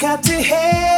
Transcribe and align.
got 0.00 0.22
to 0.24 0.32
have. 0.32 0.89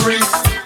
free. 0.00 0.57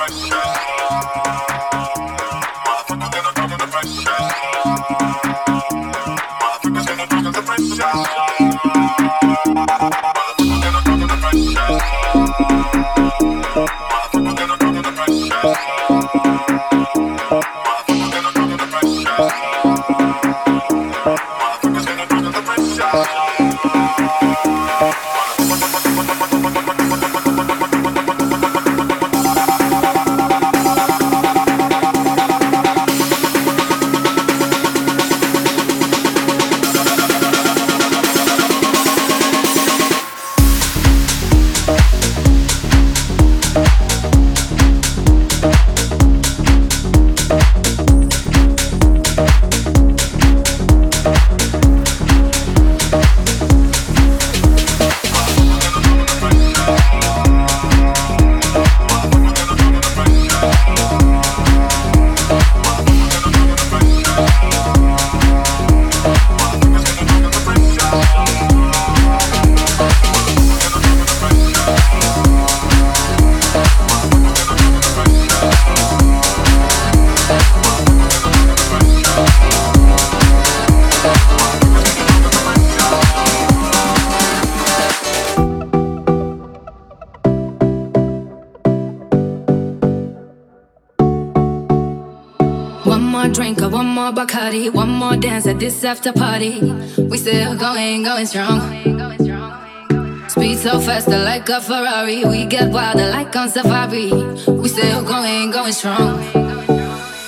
myself. 0.00 0.79
This 95.60 95.84
after 95.84 96.10
party. 96.10 96.58
We 96.96 97.18
still 97.18 97.54
going, 97.54 98.02
going 98.02 98.24
strong. 98.24 98.60
Speed 100.26 100.56
so 100.56 100.80
faster 100.80 101.18
like 101.18 101.46
a 101.50 101.60
Ferrari. 101.60 102.24
We 102.24 102.46
get 102.46 102.72
wilder 102.72 103.10
like 103.10 103.36
on 103.36 103.50
safari. 103.50 104.10
We 104.48 104.68
still 104.68 105.02
going, 105.04 105.50
going 105.50 105.72
strong. 105.72 106.18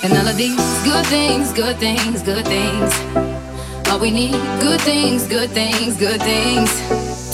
And 0.02 0.12
all 0.14 0.26
of 0.26 0.36
these 0.38 0.56
good 0.82 1.06
things, 1.06 1.52
good 1.52 1.76
things, 1.76 2.22
good 2.22 2.46
things. 2.46 2.90
All 3.90 4.00
we 4.00 4.10
need, 4.10 4.40
good 4.60 4.80
things, 4.80 5.28
good 5.28 5.50
things, 5.50 5.98
good 5.98 6.20
things. 6.22 6.70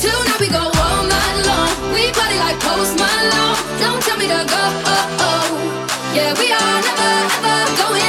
Tonight 0.02 0.40
we 0.40 0.48
go 0.48 0.64
all 0.82 1.02
night 1.06 1.38
long. 1.46 1.94
We 1.94 2.10
party 2.10 2.38
like 2.42 2.58
Post 2.58 2.98
Malone. 2.98 3.58
Don't 3.78 4.02
tell 4.02 4.18
me 4.18 4.26
to 4.26 4.42
go. 4.54 4.62
Oh, 4.92 5.26
oh. 5.30 5.46
Yeah, 6.12 6.34
we 6.40 6.50
are 6.50 6.80
never 6.88 7.12
ever 7.38 7.82
going 7.82 8.07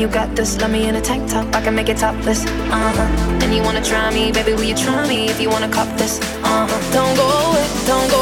you 0.00 0.08
got 0.08 0.34
this. 0.34 0.58
Love 0.60 0.70
me 0.70 0.88
in 0.88 0.96
a 0.96 1.00
tank 1.00 1.28
top, 1.30 1.54
I 1.54 1.60
can 1.60 1.74
make 1.74 1.90
it 1.90 1.98
topless. 1.98 2.44
Uh 2.46 2.92
huh. 2.96 3.42
And 3.42 3.54
you 3.54 3.62
wanna 3.62 3.84
try 3.84 4.10
me, 4.12 4.32
baby? 4.32 4.54
Will 4.54 4.64
you 4.64 4.74
try 4.74 5.06
me 5.06 5.28
if 5.28 5.40
you 5.40 5.50
wanna 5.50 5.68
cop 5.68 5.88
this? 5.98 6.18
Uh 6.42 6.66
huh. 6.66 6.92
Don't 6.92 7.14
go 7.16 7.26
away, 7.50 7.66
don't 7.86 8.10
go. 8.10 8.19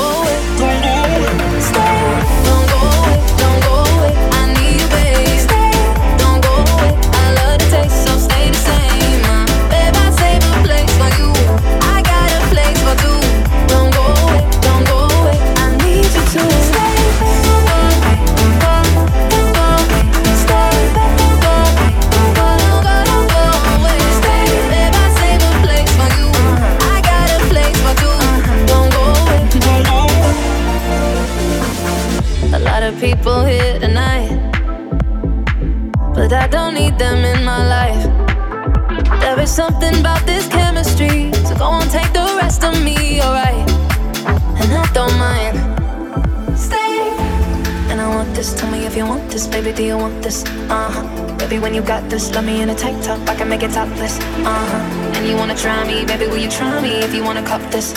stop 53.79 53.97
this, 53.97 54.19
uh 54.19 54.67
huh. 54.71 55.17
And 55.17 55.29
you 55.29 55.37
wanna 55.37 55.55
try 55.55 55.87
me, 55.87 56.05
baby, 56.05 56.27
will 56.27 56.38
you 56.38 56.51
try 56.51 56.83
me 56.83 56.99
if 57.07 57.14
you 57.14 57.23
wanna 57.23 57.45
cop 57.45 57.62
this? 57.71 57.95